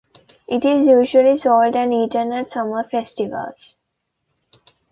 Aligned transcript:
It 0.47 0.65
is 0.65 0.87
usually 0.87 1.37
sold 1.37 1.75
and 1.75 1.93
eaten 1.93 2.31
at 2.33 2.49
summer 2.49 2.83
festivals. 2.89 3.75